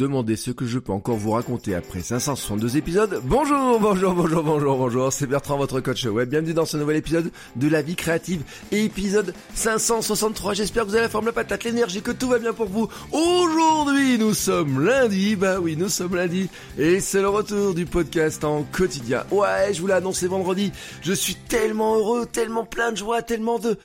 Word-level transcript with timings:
Demandez 0.00 0.36
ce 0.36 0.50
que 0.50 0.64
je 0.64 0.78
peux 0.78 0.92
encore 0.92 1.18
vous 1.18 1.32
raconter 1.32 1.74
après 1.74 2.00
562 2.00 2.78
épisodes 2.78 3.20
Bonjour, 3.24 3.78
bonjour, 3.78 4.14
bonjour, 4.14 4.42
bonjour, 4.42 4.78
bonjour, 4.78 5.12
c'est 5.12 5.26
Bertrand, 5.26 5.58
votre 5.58 5.80
coach 5.80 6.06
web. 6.06 6.30
Bienvenue 6.30 6.54
dans 6.54 6.64
ce 6.64 6.78
nouvel 6.78 6.96
épisode 6.96 7.30
de 7.56 7.68
La 7.68 7.82
Vie 7.82 7.96
Créative, 7.96 8.42
épisode 8.72 9.34
563. 9.52 10.54
J'espère 10.54 10.84
que 10.84 10.88
vous 10.88 10.94
avez 10.94 11.04
la 11.04 11.10
forme, 11.10 11.26
la 11.26 11.32
patate, 11.32 11.64
l'énergie, 11.64 12.00
que 12.00 12.12
tout 12.12 12.28
va 12.28 12.38
bien 12.38 12.54
pour 12.54 12.68
vous. 12.68 12.88
Aujourd'hui, 13.12 14.16
nous 14.16 14.32
sommes 14.32 14.82
lundi, 14.82 15.36
bah 15.36 15.60
oui, 15.60 15.76
nous 15.76 15.90
sommes 15.90 16.16
lundi, 16.16 16.48
et 16.78 17.00
c'est 17.00 17.20
le 17.20 17.28
retour 17.28 17.74
du 17.74 17.84
podcast 17.84 18.42
en 18.42 18.62
quotidien. 18.62 19.24
Ouais, 19.30 19.74
je 19.74 19.82
vous 19.82 19.86
l'ai 19.86 19.92
annoncé 19.92 20.28
vendredi, 20.28 20.72
je 21.02 21.12
suis 21.12 21.34
tellement 21.34 21.96
heureux, 21.98 22.24
tellement 22.24 22.64
plein 22.64 22.92
de 22.92 22.96
joie, 22.96 23.20
tellement 23.20 23.58
de 23.58 23.76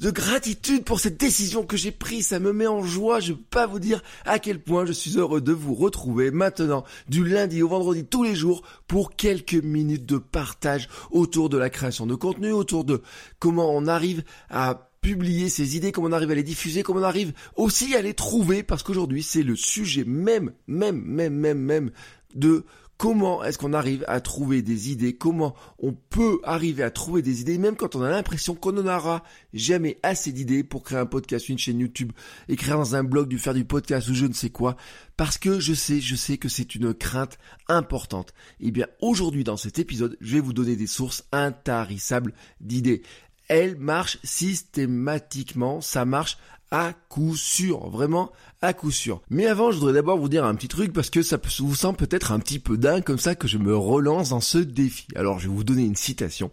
de 0.00 0.10
gratitude 0.10 0.84
pour 0.84 1.00
cette 1.00 1.18
décision 1.18 1.64
que 1.64 1.76
j'ai 1.76 1.90
prise. 1.90 2.28
Ça 2.28 2.38
me 2.38 2.52
met 2.52 2.66
en 2.66 2.82
joie. 2.82 3.20
Je 3.20 3.32
peux 3.32 3.42
pas 3.50 3.66
vous 3.66 3.78
dire 3.78 4.02
à 4.24 4.38
quel 4.38 4.60
point 4.60 4.86
je 4.86 4.92
suis 4.92 5.18
heureux 5.18 5.40
de 5.40 5.52
vous 5.52 5.74
retrouver 5.74 6.30
maintenant 6.30 6.84
du 7.08 7.24
lundi 7.24 7.62
au 7.62 7.68
vendredi 7.68 8.04
tous 8.04 8.22
les 8.22 8.34
jours 8.34 8.62
pour 8.86 9.16
quelques 9.16 9.54
minutes 9.54 10.06
de 10.06 10.18
partage 10.18 10.88
autour 11.10 11.48
de 11.48 11.58
la 11.58 11.70
création 11.70 12.06
de 12.06 12.14
contenu, 12.14 12.52
autour 12.52 12.84
de 12.84 13.02
comment 13.38 13.74
on 13.74 13.86
arrive 13.86 14.22
à 14.50 14.90
publier 15.00 15.48
ses 15.48 15.76
idées, 15.76 15.92
comment 15.92 16.08
on 16.08 16.12
arrive 16.12 16.30
à 16.30 16.34
les 16.34 16.42
diffuser, 16.42 16.82
comment 16.82 17.00
on 17.00 17.04
arrive 17.04 17.32
aussi 17.56 17.94
à 17.94 18.02
les 18.02 18.14
trouver, 18.14 18.62
parce 18.62 18.82
qu'aujourd'hui 18.82 19.22
c'est 19.22 19.42
le 19.42 19.56
sujet 19.56 20.04
même, 20.04 20.52
même, 20.66 21.00
même, 21.00 21.34
même, 21.34 21.58
même 21.58 21.90
de 22.34 22.64
comment 22.98 23.44
est-ce 23.44 23.58
qu'on 23.58 23.72
arrive 23.72 24.04
à 24.08 24.20
trouver 24.20 24.60
des 24.60 24.90
idées, 24.90 25.16
comment 25.16 25.54
on 25.78 25.92
peut 25.92 26.40
arriver 26.42 26.82
à 26.82 26.90
trouver 26.90 27.22
des 27.22 27.40
idées, 27.40 27.56
même 27.56 27.76
quand 27.76 27.94
on 27.94 28.02
a 28.02 28.10
l'impression 28.10 28.56
qu'on 28.56 28.72
n'en 28.72 28.92
aura 28.92 29.22
jamais 29.54 29.98
assez 30.02 30.32
d'idées 30.32 30.64
pour 30.64 30.82
créer 30.82 30.98
un 30.98 31.06
podcast, 31.06 31.48
une 31.48 31.58
chaîne 31.58 31.78
YouTube, 31.78 32.12
écrire 32.48 32.76
dans 32.76 32.96
un 32.96 33.04
blog, 33.04 33.28
du 33.28 33.38
faire 33.38 33.54
du 33.54 33.64
podcast 33.64 34.08
ou 34.08 34.14
je 34.14 34.26
ne 34.26 34.32
sais 34.32 34.50
quoi, 34.50 34.76
parce 35.16 35.38
que 35.38 35.60
je 35.60 35.74
sais, 35.74 36.00
je 36.00 36.16
sais 36.16 36.38
que 36.38 36.48
c'est 36.48 36.74
une 36.74 36.92
crainte 36.92 37.38
importante. 37.68 38.34
Eh 38.60 38.72
bien, 38.72 38.88
aujourd'hui 39.00 39.44
dans 39.44 39.56
cet 39.56 39.78
épisode, 39.78 40.16
je 40.20 40.34
vais 40.34 40.40
vous 40.40 40.52
donner 40.52 40.74
des 40.74 40.88
sources 40.88 41.24
intarissables 41.30 42.34
d'idées. 42.60 43.02
Elles 43.48 43.76
marchent 43.76 44.18
systématiquement, 44.22 45.80
ça 45.80 46.04
marche 46.04 46.38
à 46.70 46.92
coup 47.08 47.34
sûr, 47.34 47.88
vraiment 47.88 48.30
à 48.60 48.74
coup 48.74 48.90
sûr. 48.90 49.22
Mais 49.30 49.46
avant, 49.46 49.70
je 49.70 49.78
voudrais 49.78 49.94
d'abord 49.94 50.18
vous 50.18 50.28
dire 50.28 50.44
un 50.44 50.54
petit 50.54 50.68
truc 50.68 50.92
parce 50.92 51.10
que 51.10 51.22
ça 51.22 51.38
vous 51.60 51.74
semble 51.74 51.96
peut-être 51.96 52.32
un 52.32 52.40
petit 52.40 52.58
peu 52.58 52.76
dingue 52.76 53.04
comme 53.04 53.18
ça 53.18 53.34
que 53.34 53.48
je 53.48 53.58
me 53.58 53.74
relance 53.74 54.30
dans 54.30 54.40
ce 54.40 54.58
défi. 54.58 55.06
Alors, 55.14 55.38
je 55.38 55.48
vais 55.48 55.54
vous 55.54 55.64
donner 55.64 55.84
une 55.84 55.96
citation. 55.96 56.50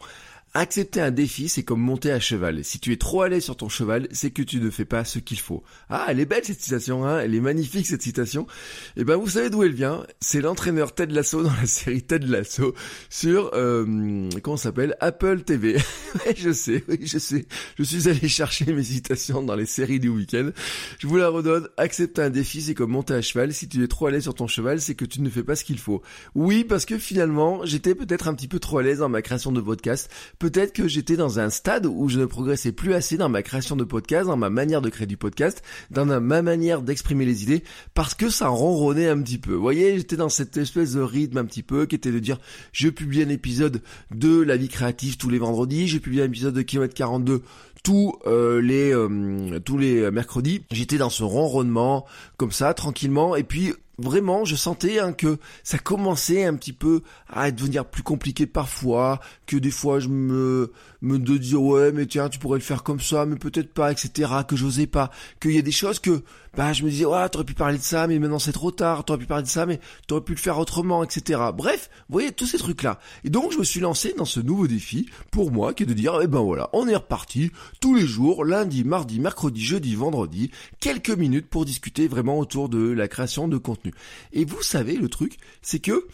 Accepter 0.57 1.01
un 1.01 1.11
défi, 1.11 1.49
c'est 1.49 1.63
comme 1.63 1.81
monter 1.81 2.13
à 2.13 2.21
cheval. 2.21 2.63
Si 2.63 2.79
tu 2.79 2.93
es 2.93 2.95
trop 2.95 3.21
à 3.21 3.27
l'aise 3.27 3.43
sur 3.43 3.57
ton 3.57 3.67
cheval, 3.67 4.07
c'est 4.11 4.31
que 4.31 4.41
tu 4.41 4.61
ne 4.61 4.69
fais 4.69 4.85
pas 4.85 5.03
ce 5.03 5.19
qu'il 5.19 5.37
faut. 5.37 5.63
Ah, 5.89 6.05
elle 6.07 6.21
est 6.21 6.25
belle 6.25 6.45
cette 6.45 6.61
citation, 6.61 7.05
hein 7.05 7.19
elle 7.19 7.35
est 7.35 7.41
magnifique 7.41 7.85
cette 7.85 8.01
citation. 8.01 8.47
Eh 8.95 9.03
ben 9.03 9.17
vous 9.17 9.27
savez 9.27 9.49
d'où 9.49 9.63
elle 9.63 9.73
vient 9.73 10.07
C'est 10.21 10.39
l'entraîneur 10.39 10.95
Ted 10.95 11.13
Lasso 11.13 11.43
dans 11.43 11.51
la 11.59 11.65
série 11.65 12.03
Ted 12.03 12.25
Lasso 12.25 12.73
sur 13.09 13.51
euh, 13.53 14.29
comment 14.43 14.55
s'appelle? 14.55 14.95
Apple 15.01 15.41
TV. 15.41 15.75
je 16.37 16.53
sais, 16.53 16.85
oui, 16.87 16.99
je 17.01 17.17
sais. 17.17 17.47
Je 17.77 17.83
suis 17.83 18.07
allé 18.07 18.29
chercher 18.29 18.71
mes 18.71 18.83
citations 18.83 19.43
dans 19.43 19.55
les 19.55 19.65
séries 19.65 19.99
du 19.99 20.07
week-end. 20.07 20.51
Je 20.99 21.07
vous 21.07 21.17
la 21.17 21.27
redonne. 21.27 21.67
Accepter 21.75 22.21
un 22.21 22.29
défi, 22.29 22.61
c'est 22.61 22.75
comme 22.75 22.91
monter 22.91 23.13
à 23.13 23.21
cheval. 23.21 23.51
Si 23.51 23.67
tu 23.67 23.83
es 23.83 23.87
trop 23.89 24.05
à 24.05 24.11
l'aise 24.11 24.23
sur 24.23 24.33
ton 24.33 24.47
cheval, 24.47 24.79
c'est 24.79 24.95
que 24.95 25.03
tu 25.03 25.19
ne 25.19 25.29
fais 25.29 25.43
pas 25.43 25.57
ce 25.57 25.65
qu'il 25.65 25.79
faut. 25.79 26.01
Oui, 26.33 26.63
parce 26.63 26.85
que 26.85 26.97
finalement, 26.97 27.65
j'étais 27.65 27.93
peut-être 27.93 28.29
un 28.29 28.33
petit 28.33 28.47
peu 28.47 28.59
trop 28.59 28.77
à 28.77 28.83
l'aise 28.83 28.99
dans 28.99 29.09
ma 29.09 29.21
création 29.21 29.51
de 29.51 29.59
podcast 29.59 30.09
peut-être 30.49 30.73
que 30.73 30.87
j'étais 30.87 31.17
dans 31.17 31.39
un 31.39 31.49
stade 31.49 31.87
où 31.87 32.07
je 32.07 32.19
ne 32.19 32.25
progressais 32.25 32.71
plus 32.71 32.93
assez 32.93 33.17
dans 33.17 33.29
ma 33.29 33.41
création 33.41 33.75
de 33.75 33.83
podcast, 33.83 34.27
dans 34.27 34.37
ma 34.37 34.51
manière 34.51 34.79
de 34.79 34.89
créer 34.89 35.07
du 35.07 35.17
podcast, 35.17 35.63
dans 35.89 36.05
ma 36.05 36.19
manière 36.43 36.83
d'exprimer 36.83 37.25
les 37.25 37.41
idées, 37.41 37.63
parce 37.95 38.13
que 38.13 38.29
ça 38.29 38.49
ronronnait 38.49 39.09
un 39.09 39.19
petit 39.19 39.39
peu. 39.39 39.53
Vous 39.53 39.61
voyez, 39.61 39.97
j'étais 39.97 40.17
dans 40.17 40.29
cette 40.29 40.55
espèce 40.57 40.93
de 40.93 41.01
rythme 41.01 41.39
un 41.39 41.45
petit 41.45 41.63
peu, 41.63 41.87
qui 41.87 41.95
était 41.95 42.11
de 42.11 42.19
dire, 42.19 42.37
je 42.73 42.89
publie 42.89 43.23
un 43.23 43.29
épisode 43.29 43.81
de 44.11 44.39
La 44.39 44.55
vie 44.55 44.69
créative 44.69 45.17
tous 45.17 45.31
les 45.31 45.39
vendredis, 45.39 45.87
je 45.87 45.97
publie 45.97 46.21
un 46.21 46.25
épisode 46.25 46.53
de 46.53 46.61
Kilomètre 46.61 46.93
42 46.93 47.41
tous 47.83 48.13
euh, 48.27 48.61
euh, 48.63 49.59
tous 49.59 49.77
les 49.79 50.11
mercredis. 50.11 50.63
J'étais 50.71 50.97
dans 50.97 51.09
ce 51.09 51.23
ronronnement 51.23 52.05
comme 52.37 52.51
ça 52.51 52.73
tranquillement 52.75 53.35
et 53.35 53.43
puis 53.43 53.73
vraiment 53.97 54.45
je 54.45 54.55
sentais 54.55 54.99
hein, 54.99 55.13
que 55.13 55.37
ça 55.63 55.77
commençait 55.77 56.43
un 56.45 56.55
petit 56.55 56.73
peu 56.73 57.01
à 57.27 57.51
devenir 57.51 57.85
plus 57.85 58.03
compliqué 58.03 58.45
parfois 58.45 59.19
que 59.45 59.57
des 59.57 59.71
fois 59.71 59.99
je 59.99 60.09
me 60.09 60.71
me 61.01 61.19
de 61.19 61.55
ouais 61.55 61.91
mais 61.91 62.05
tiens 62.05 62.29
tu 62.29 62.39
pourrais 62.39 62.59
le 62.59 62.63
faire 62.63 62.83
comme 62.83 62.99
ça 62.99 63.25
mais 63.25 63.35
peut-être 63.35 63.73
pas 63.73 63.91
etc 63.91 64.25
que 64.47 64.55
j'osais 64.55 64.87
pas. 64.87 65.11
Qu'il 65.39 65.51
y 65.51 65.57
a 65.57 65.61
des 65.61 65.71
choses 65.71 65.99
que 65.99 66.23
bah 66.57 66.73
je 66.73 66.83
me 66.83 66.89
disais 66.89 67.05
ouais 67.05 67.29
t'aurais 67.29 67.45
pu 67.45 67.53
parler 67.53 67.77
de 67.77 67.83
ça 67.83 68.07
mais 68.07 68.19
maintenant 68.19 68.39
c'est 68.39 68.51
trop 68.51 68.71
tard 68.71 69.03
t'aurais 69.05 69.19
pu 69.19 69.25
parler 69.25 69.43
de 69.43 69.49
ça 69.49 69.65
mais 69.65 69.79
t'aurais 70.07 70.21
pu 70.21 70.33
le 70.33 70.39
faire 70.39 70.57
autrement 70.57 71.03
etc 71.03 71.41
bref 71.53 71.89
vous 72.09 72.13
voyez 72.13 72.31
tous 72.31 72.45
ces 72.45 72.57
trucs 72.57 72.83
là 72.83 72.99
et 73.23 73.29
donc 73.29 73.51
je 73.51 73.57
me 73.57 73.63
suis 73.63 73.79
lancé 73.79 74.13
dans 74.17 74.25
ce 74.25 74.39
nouveau 74.39 74.67
défi 74.67 75.09
pour 75.31 75.51
moi 75.51 75.73
qui 75.73 75.83
est 75.83 75.85
de 75.85 75.93
dire 75.93 76.19
eh 76.21 76.27
ben 76.27 76.41
voilà 76.41 76.69
on 76.73 76.87
est 76.87 76.95
reparti 76.95 77.51
tous 77.79 77.95
les 77.95 78.05
jours 78.05 78.45
lundi 78.45 78.83
mardi 78.83 79.19
mercredi 79.19 79.63
jeudi 79.63 79.95
vendredi 79.95 80.51
quelques 80.79 81.09
minutes 81.09 81.47
pour 81.47 81.65
discuter 81.65 82.07
vraiment 82.07 82.39
autour 82.39 82.69
de 82.69 82.91
la 82.91 83.07
création 83.07 83.47
de 83.47 83.57
contenu. 83.57 83.93
Et 84.33 84.45
vous 84.45 84.61
savez 84.61 84.95
le 84.95 85.09
truc 85.09 85.37
c'est 85.61 85.79
que 85.79 86.07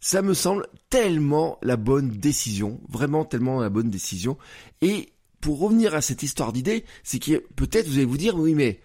ça 0.00 0.22
me 0.22 0.34
semble 0.34 0.66
tellement 0.90 1.58
la 1.62 1.76
bonne 1.76 2.10
décision, 2.10 2.78
vraiment 2.90 3.24
tellement 3.24 3.60
la 3.60 3.70
bonne 3.70 3.88
décision. 3.88 4.36
Et 4.82 5.08
pour 5.40 5.58
revenir 5.58 5.94
à 5.94 6.02
cette 6.02 6.22
histoire 6.22 6.52
d'idée, 6.52 6.84
c'est 7.02 7.18
que 7.18 7.42
peut-être 7.56 7.88
vous 7.88 7.96
allez 7.96 8.04
vous 8.04 8.18
dire, 8.18 8.36
oui 8.36 8.54
mais 8.54 8.80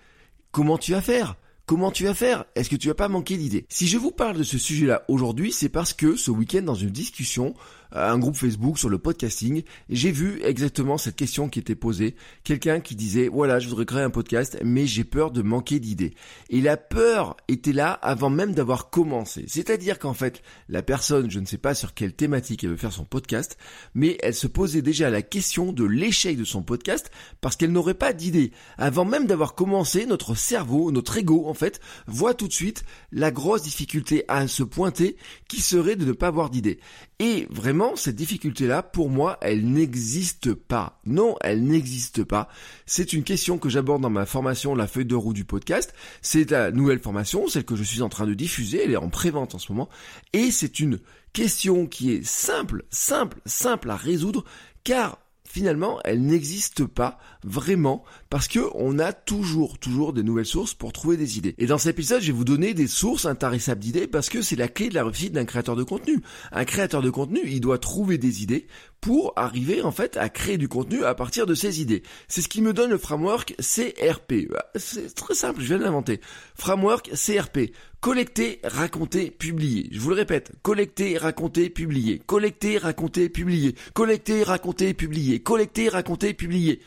comment 0.52 0.78
tu 0.78 0.92
vas 0.92 1.02
faire? 1.02 1.36
Comment 1.66 1.92
tu 1.92 2.06
vas 2.06 2.16
faire? 2.16 2.46
Est-ce 2.56 2.70
que 2.70 2.76
tu 2.76 2.88
vas 2.88 2.96
pas 2.96 3.10
manquer 3.10 3.38
d'idées? 3.38 3.68
Si 3.70 3.88
je 3.88 3.98
vous 3.98 4.12
parle 4.12 4.38
de 4.38 4.44
ce 4.44 4.58
sujet-là 4.58 5.04
aujourd'hui, 5.08 5.52
c'est 5.52 5.70
parce 5.70 5.94
que 5.94 6.16
ce 6.16 6.32
week-end 6.32 6.64
dans 6.64 6.74
une 6.74 6.90
discussion, 6.90 7.54
un 7.92 8.20
groupe 8.20 8.36
Facebook 8.36 8.78
sur 8.78 8.90
le 8.90 9.00
podcasting, 9.00 9.64
j'ai 9.90 10.12
vu 10.12 10.40
exactement 10.44 10.98
cette 10.98 11.16
question 11.16 11.50
qui 11.50 11.60
était 11.60 11.76
posée. 11.76 12.16
Quelqu'un 12.44 12.80
qui 12.80 12.96
disait, 12.96 13.28
voilà, 13.28 13.60
je 13.60 13.68
voudrais 13.68 13.86
créer 13.86 14.04
un 14.04 14.10
podcast, 14.10 14.60
mais 14.64 14.86
j'ai 14.86 15.04
peur 15.04 15.32
de 15.32 15.42
manquer 15.42 15.80
d'idées. 15.80 16.14
Et 16.50 16.62
la 16.62 16.78
peur 16.78 17.36
était 17.48 17.74
là 17.74 17.92
avant 17.92 18.30
même 18.30 18.54
d'avoir 18.54 18.90
commencé. 18.90 19.46
C'est-à-dire 19.48 20.00
qu'en 20.00 20.14
fait, 20.14 20.42
la 20.68 20.84
personne, 20.84 21.32
je 21.32 21.40
ne 21.40 21.46
sais 21.46 21.58
pas 21.58 21.74
sur 21.74 21.94
quelle 21.94 22.14
thématique 22.14 22.64
elle 22.64 22.72
veut 22.72 22.78
faire 22.78 22.92
son 22.92 23.06
podcast, 23.06 23.58
mais 23.94 24.18
elle 24.22 24.36
se 24.36 24.48
posait 24.48 24.82
déjà 24.82 25.10
la 25.10 25.22
question 25.22 25.74
de 25.74 25.84
l'échec 25.84 26.38
de 26.38 26.44
son 26.44 26.62
podcast 26.62 27.10
parce 27.42 27.56
qu'elle 27.56 27.72
n'aurait 27.72 27.94
pas 27.94 28.14
d'idées. 28.14 28.52
Avant 28.78 29.06
même 29.06 29.26
d'avoir 29.26 29.56
commencé, 29.56 30.06
notre 30.06 30.36
cerveau, 30.36 30.92
notre 30.92 31.18
ego, 31.18 31.46
en 31.48 31.54
fait, 31.54 31.80
voit 32.08 32.34
tout 32.34 32.48
de 32.48 32.54
suite 32.54 32.84
la 33.12 33.32
grosse 33.32 33.64
difficulté 33.64 34.26
à 34.28 34.48
se 34.48 34.64
pointer 34.64 35.18
qui 35.48 35.62
serait 35.62 35.96
de 35.96 36.06
ne 36.06 36.12
pas 36.12 36.28
avoir 36.28 36.50
d'idées. 36.50 36.80
Et 37.20 37.48
vraiment, 37.50 37.79
cette 37.96 38.16
difficulté-là, 38.16 38.84
pour 38.84 39.10
moi, 39.10 39.38
elle 39.42 39.66
n'existe 39.66 40.54
pas. 40.54 41.00
Non, 41.06 41.36
elle 41.42 41.64
n'existe 41.64 42.24
pas. 42.24 42.50
C'est 42.86 43.14
une 43.14 43.24
question 43.24 43.58
que 43.58 43.70
j'aborde 43.70 44.02
dans 44.02 44.10
ma 44.10 44.26
formation 44.26 44.76
La 44.76 44.88
feuille 44.88 45.06
de 45.06 45.16
roue 45.16 45.34
du 45.34 45.46
podcast. 45.46 45.94
C'est 46.22 46.50
la 46.52 46.72
nouvelle 46.72 47.00
formation, 47.00 47.48
celle 47.48 47.66
que 47.66 47.76
je 47.76 47.84
suis 47.84 48.02
en 48.02 48.10
train 48.10 48.28
de 48.28 48.34
diffuser. 48.34 48.84
Elle 48.84 48.92
est 48.92 48.98
en 48.98 49.10
prévente 49.10 49.56
en 49.56 49.60
ce 49.60 49.72
moment. 49.72 49.90
Et 50.34 50.52
c'est 50.52 50.80
une 50.80 51.00
question 51.34 51.86
qui 51.86 52.12
est 52.12 52.26
simple, 52.26 52.84
simple, 52.90 53.40
simple 53.46 53.90
à 53.90 53.96
résoudre, 53.96 54.44
car 54.84 55.20
finalement, 55.44 56.00
elle 56.04 56.22
n'existe 56.22 56.86
pas 56.86 57.20
vraiment 57.44 58.04
parce 58.30 58.48
que 58.48 58.60
on 58.76 59.00
a 59.00 59.12
toujours, 59.12 59.80
toujours 59.80 60.14
des 60.14 60.22
nouvelles 60.22 60.46
sources 60.46 60.76
pour 60.76 60.94
trouver 60.94 61.18
des 61.18 61.38
idées. 61.38 61.56
Et 61.58 61.66
dans 61.66 61.80
cet 61.80 61.96
épisode, 61.96 62.22
je 62.22 62.28
vais 62.28 62.38
vous 62.38 62.46
donner 62.46 62.74
des 62.76 62.88
sources 62.88 63.26
intarissables 63.26 63.82
d'idées 63.82 64.08
parce 64.08 64.30
que 64.30 64.42
c'est 64.42 64.56
la 64.56 64.68
clé 64.68 64.90
de 64.90 64.96
la 64.96 65.04
réussite 65.04 65.34
d'un 65.34 65.46
créateur 65.46 65.76
de 65.76 65.84
contenu. 65.84 66.22
Un 66.52 66.66
créateur 66.66 67.02
de 67.02 67.10
contenu, 67.10 67.42
il 67.46 67.60
doit 67.60 67.80
trouver 67.80 68.20
des 68.20 68.44
idées 68.44 68.68
pour 69.02 69.34
arriver 69.36 69.82
en 69.82 69.92
fait 69.92 70.16
à 70.18 70.30
créer 70.30 70.58
du 70.58 70.68
contenu 70.68 71.04
à 71.06 71.16
partir 71.16 71.48
de 71.48 71.56
ses 71.56 71.82
idées. 71.82 72.04
C'est 72.28 72.42
ce 72.42 72.50
qui 72.50 72.62
me 72.62 72.74
donne 72.74 72.92
le 72.92 72.98
framework 73.00 73.56
CRP. 73.58 74.52
C'est 74.76 75.16
très 75.16 75.34
simple, 75.34 75.62
je 75.62 75.68
viens 75.68 75.80
de 75.80 75.84
l'inventer. 75.84 76.22
Framework 76.56 77.10
CRP. 77.14 77.72
Collecter, 78.00 78.60
raconter, 78.64 79.32
publier. 79.32 79.90
Je 79.92 80.00
vous 80.00 80.10
le 80.10 80.16
répète. 80.16 80.52
Collecter, 80.62 81.18
raconter, 81.18 81.70
publier. 81.70 82.22
Collecter, 82.26 82.78
raconter, 82.78 83.28
publier. 83.28 83.76
Collecter, 83.94 84.44
raconter, 84.44 84.94
publier. 84.94 85.40
Collecter, 85.42 85.90
raconter, 85.90 86.34
publier 86.34 86.80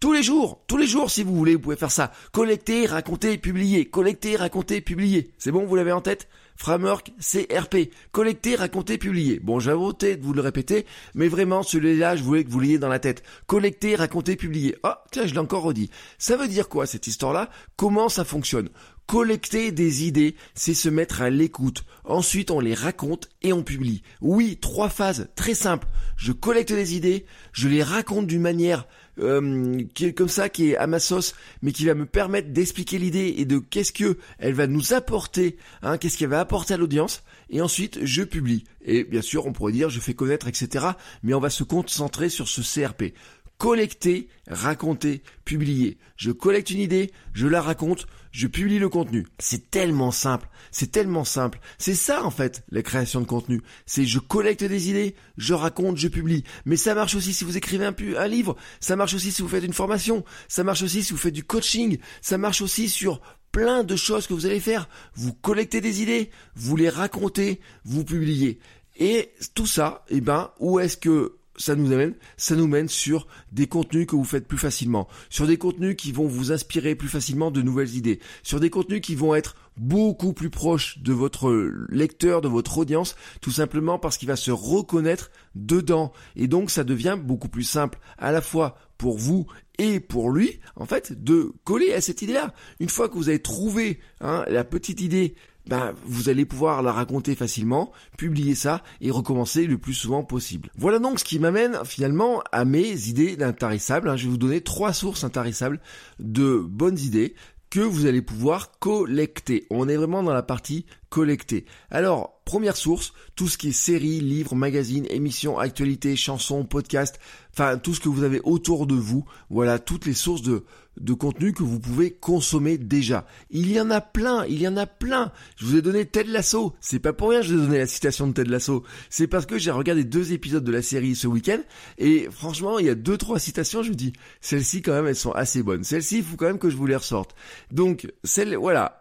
Tous 0.00 0.12
les 0.12 0.22
jours, 0.22 0.62
tous 0.68 0.76
les 0.76 0.86
jours 0.86 1.10
si 1.10 1.24
vous 1.24 1.34
voulez, 1.34 1.54
vous 1.54 1.60
pouvez 1.60 1.76
faire 1.76 1.90
ça. 1.90 2.12
Collecter, 2.30 2.86
raconter, 2.86 3.36
publier. 3.36 3.86
Collecter, 3.86 4.36
raconter, 4.36 4.80
publier. 4.80 5.32
C'est 5.38 5.50
bon, 5.50 5.66
vous 5.66 5.74
l'avez 5.74 5.90
en 5.90 6.00
tête? 6.00 6.28
Framework 6.54 7.10
CRP. 7.18 7.90
Collecter, 8.12 8.54
raconter, 8.54 8.96
publier. 8.96 9.40
Bon, 9.40 9.58
j'ai 9.58 9.72
voté 9.72 10.14
de 10.14 10.22
vous 10.24 10.32
le 10.32 10.40
répéter, 10.40 10.86
mais 11.14 11.26
vraiment, 11.26 11.64
celui-là, 11.64 12.14
je 12.14 12.22
voulais 12.22 12.44
que 12.44 12.50
vous 12.50 12.60
l'ayez 12.60 12.78
dans 12.78 12.88
la 12.88 13.00
tête. 13.00 13.24
Collecter, 13.48 13.96
raconter, 13.96 14.36
publier. 14.36 14.76
Ah, 14.84 15.02
tiens, 15.10 15.26
je 15.26 15.32
l'ai 15.32 15.40
encore 15.40 15.64
redit. 15.64 15.90
Ça 16.16 16.36
veut 16.36 16.46
dire 16.46 16.68
quoi, 16.68 16.86
cette 16.86 17.08
histoire-là? 17.08 17.50
Comment 17.74 18.08
ça 18.08 18.24
fonctionne? 18.24 18.68
Collecter 19.08 19.72
des 19.72 20.06
idées, 20.06 20.36
c'est 20.54 20.74
se 20.74 20.90
mettre 20.90 21.22
à 21.22 21.30
l'écoute. 21.30 21.82
Ensuite, 22.04 22.50
on 22.50 22.60
les 22.60 22.74
raconte 22.74 23.30
et 23.42 23.52
on 23.52 23.62
publie. 23.62 24.02
Oui, 24.20 24.58
trois 24.60 24.90
phases 24.90 25.28
très 25.34 25.54
simples. 25.54 25.88
Je 26.16 26.30
collecte 26.32 26.72
des 26.72 26.94
idées, 26.94 27.24
je 27.52 27.68
les 27.68 27.82
raconte 27.82 28.26
d'une 28.26 28.42
manière 28.42 28.86
euh, 29.20 29.82
qui 29.94 30.06
est 30.06 30.12
comme 30.12 30.28
ça, 30.28 30.48
qui 30.48 30.70
est 30.70 30.76
à 30.76 30.86
ma 30.86 31.00
sauce, 31.00 31.34
mais 31.62 31.72
qui 31.72 31.86
va 31.86 31.94
me 31.94 32.06
permettre 32.06 32.52
d'expliquer 32.52 32.98
l'idée 32.98 33.34
et 33.38 33.44
de 33.44 33.58
qu'est-ce 33.58 33.92
que 33.92 34.18
elle 34.38 34.54
va 34.54 34.66
nous 34.66 34.92
apporter, 34.92 35.56
hein, 35.82 35.98
qu'est-ce 35.98 36.16
qu'elle 36.18 36.28
va 36.28 36.40
apporter 36.40 36.74
à 36.74 36.76
l'audience. 36.76 37.22
Et 37.50 37.60
ensuite, 37.60 37.98
je 38.02 38.22
publie. 38.22 38.64
Et 38.84 39.04
bien 39.04 39.22
sûr, 39.22 39.46
on 39.46 39.52
pourrait 39.52 39.72
dire, 39.72 39.90
je 39.90 40.00
fais 40.00 40.14
connaître, 40.14 40.48
etc. 40.48 40.86
Mais 41.22 41.34
on 41.34 41.40
va 41.40 41.50
se 41.50 41.64
concentrer 41.64 42.28
sur 42.28 42.48
ce 42.48 42.60
CRP 42.60 43.14
collecter, 43.58 44.28
raconter, 44.46 45.22
publier. 45.44 45.98
Je 46.16 46.30
collecte 46.30 46.70
une 46.70 46.78
idée, 46.78 47.10
je 47.34 47.48
la 47.48 47.60
raconte, 47.60 48.06
je 48.30 48.46
publie 48.46 48.78
le 48.78 48.88
contenu. 48.88 49.26
C'est 49.38 49.70
tellement 49.70 50.12
simple, 50.12 50.48
c'est 50.70 50.92
tellement 50.92 51.24
simple. 51.24 51.58
C'est 51.76 51.96
ça 51.96 52.24
en 52.24 52.30
fait, 52.30 52.64
la 52.70 52.82
création 52.82 53.20
de 53.20 53.26
contenu. 53.26 53.60
C'est 53.84 54.06
je 54.06 54.20
collecte 54.20 54.62
des 54.62 54.90
idées, 54.90 55.16
je 55.36 55.54
raconte, 55.54 55.96
je 55.96 56.08
publie. 56.08 56.44
Mais 56.64 56.76
ça 56.76 56.94
marche 56.94 57.16
aussi 57.16 57.34
si 57.34 57.44
vous 57.44 57.56
écrivez 57.56 57.84
un, 57.84 57.94
un 58.16 58.28
livre, 58.28 58.56
ça 58.80 58.94
marche 58.94 59.14
aussi 59.14 59.32
si 59.32 59.42
vous 59.42 59.48
faites 59.48 59.64
une 59.64 59.72
formation, 59.72 60.24
ça 60.46 60.62
marche 60.62 60.82
aussi 60.82 61.02
si 61.02 61.12
vous 61.12 61.18
faites 61.18 61.34
du 61.34 61.44
coaching, 61.44 61.98
ça 62.22 62.38
marche 62.38 62.62
aussi 62.62 62.88
sur 62.88 63.20
plein 63.50 63.82
de 63.82 63.96
choses 63.96 64.28
que 64.28 64.34
vous 64.34 64.46
allez 64.46 64.60
faire. 64.60 64.88
Vous 65.14 65.32
collectez 65.32 65.80
des 65.80 66.00
idées, 66.00 66.30
vous 66.54 66.76
les 66.76 66.90
racontez, 66.90 67.60
vous 67.84 68.04
publiez. 68.04 68.60
Et 69.00 69.32
tout 69.54 69.66
ça, 69.66 70.04
eh 70.08 70.20
ben, 70.20 70.52
où 70.60 70.78
est-ce 70.78 70.96
que 70.96 71.38
ça 71.58 71.74
nous 71.74 71.92
amène, 71.92 72.14
ça 72.36 72.56
nous 72.56 72.66
mène 72.66 72.88
sur 72.88 73.26
des 73.52 73.66
contenus 73.66 74.06
que 74.06 74.16
vous 74.16 74.24
faites 74.24 74.48
plus 74.48 74.58
facilement, 74.58 75.08
sur 75.28 75.46
des 75.46 75.58
contenus 75.58 75.96
qui 75.96 76.12
vont 76.12 76.26
vous 76.26 76.52
inspirer 76.52 76.94
plus 76.94 77.08
facilement 77.08 77.50
de 77.50 77.60
nouvelles 77.60 77.94
idées, 77.94 78.20
sur 78.42 78.60
des 78.60 78.70
contenus 78.70 79.02
qui 79.02 79.14
vont 79.14 79.34
être 79.34 79.56
beaucoup 79.78 80.32
plus 80.32 80.50
proches 80.50 80.98
de 80.98 81.12
votre 81.12 81.52
lecteur, 81.88 82.40
de 82.40 82.48
votre 82.48 82.78
audience, 82.78 83.16
tout 83.40 83.50
simplement 83.50 83.98
parce 83.98 84.18
qu'il 84.18 84.28
va 84.28 84.36
se 84.36 84.50
reconnaître 84.50 85.30
dedans. 85.54 86.12
Et 86.36 86.48
donc 86.48 86.70
ça 86.70 86.84
devient 86.84 87.18
beaucoup 87.20 87.48
plus 87.48 87.64
simple 87.64 87.98
à 88.18 88.32
la 88.32 88.40
fois 88.40 88.76
pour 88.96 89.16
vous 89.16 89.46
et 89.78 90.00
pour 90.00 90.30
lui, 90.30 90.58
en 90.76 90.86
fait, 90.86 91.22
de 91.22 91.52
coller 91.64 91.94
à 91.94 92.00
cette 92.00 92.22
idée-là. 92.22 92.52
Une 92.80 92.88
fois 92.88 93.08
que 93.08 93.14
vous 93.14 93.28
avez 93.28 93.40
trouvé 93.40 94.00
hein, 94.20 94.44
la 94.48 94.64
petite 94.64 95.00
idée 95.00 95.34
ben, 95.68 95.94
vous 96.04 96.30
allez 96.30 96.46
pouvoir 96.46 96.82
la 96.82 96.92
raconter 96.92 97.34
facilement, 97.34 97.92
publier 98.16 98.54
ça 98.54 98.82
et 99.02 99.10
recommencer 99.10 99.66
le 99.66 99.76
plus 99.76 99.92
souvent 99.92 100.24
possible. 100.24 100.70
Voilà 100.78 100.98
donc 100.98 101.18
ce 101.18 101.24
qui 101.24 101.38
m'amène 101.38 101.78
finalement 101.84 102.42
à 102.52 102.64
mes 102.64 103.08
idées 103.08 103.36
d'intarissables. 103.36 104.08
Hein. 104.08 104.16
Je 104.16 104.24
vais 104.24 104.30
vous 104.30 104.38
donner 104.38 104.62
trois 104.62 104.94
sources 104.94 105.24
intarissables 105.24 105.78
de 106.18 106.58
bonnes 106.58 106.98
idées 106.98 107.34
que 107.70 107.80
vous 107.80 108.06
allez 108.06 108.22
pouvoir 108.22 108.78
collecter. 108.78 109.66
On 109.70 109.88
est 109.88 109.96
vraiment 109.96 110.22
dans 110.22 110.32
la 110.32 110.42
partie 110.42 110.86
collecter. 111.10 111.64
Alors, 111.90 112.37
première 112.48 112.78
source, 112.78 113.12
tout 113.36 113.46
ce 113.46 113.58
qui 113.58 113.68
est 113.68 113.72
séries, 113.72 114.20
livres, 114.20 114.54
magazines, 114.54 115.06
émissions, 115.10 115.58
actualités, 115.58 116.16
chansons, 116.16 116.64
podcasts, 116.64 117.20
enfin 117.52 117.76
tout 117.76 117.92
ce 117.92 118.00
que 118.00 118.08
vous 118.08 118.22
avez 118.22 118.40
autour 118.42 118.86
de 118.86 118.94
vous. 118.94 119.26
Voilà, 119.50 119.78
toutes 119.78 120.06
les 120.06 120.14
sources 120.14 120.40
de, 120.40 120.64
de 120.98 121.12
contenu 121.12 121.52
que 121.52 121.62
vous 121.62 121.78
pouvez 121.78 122.10
consommer 122.10 122.78
déjà. 122.78 123.26
Il 123.50 123.70
y 123.70 123.78
en 123.78 123.90
a 123.90 124.00
plein, 124.00 124.46
il 124.46 124.62
y 124.62 124.66
en 124.66 124.78
a 124.78 124.86
plein. 124.86 125.30
Je 125.56 125.66
vous 125.66 125.76
ai 125.76 125.82
donné 125.82 126.06
Ted 126.06 126.30
Lasso. 126.30 126.74
C'est 126.80 127.00
pas 127.00 127.12
pour 127.12 127.28
rien 127.28 127.40
que 127.40 127.46
je 127.46 127.54
vous 127.54 127.64
ai 127.64 127.66
donné 127.66 127.78
la 127.80 127.86
citation 127.86 128.26
de 128.26 128.32
Ted 128.32 128.48
Lasso. 128.50 128.82
C'est 129.10 129.26
parce 129.26 129.44
que 129.44 129.58
j'ai 129.58 129.70
regardé 129.70 130.04
deux 130.04 130.32
épisodes 130.32 130.64
de 130.64 130.72
la 130.72 130.80
série 130.80 131.16
ce 131.16 131.26
week-end 131.26 131.60
et 131.98 132.28
franchement, 132.30 132.78
il 132.78 132.86
y 132.86 132.90
a 132.90 132.94
deux, 132.94 133.18
trois 133.18 133.38
citations, 133.38 133.82
je 133.82 133.90
vous 133.90 133.94
dis, 133.94 134.14
celles-ci 134.40 134.80
quand 134.80 134.94
même, 134.94 135.06
elles 135.06 135.16
sont 135.16 135.32
assez 135.32 135.62
bonnes. 135.62 135.84
Celles-ci, 135.84 136.18
il 136.18 136.24
faut 136.24 136.36
quand 136.36 136.46
même 136.46 136.58
que 136.58 136.70
je 136.70 136.76
vous 136.76 136.86
les 136.86 136.96
ressorte. 136.96 137.34
Donc, 137.70 138.10
celle, 138.24 138.56
voilà, 138.56 138.97